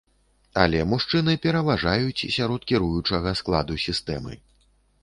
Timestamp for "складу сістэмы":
3.45-4.33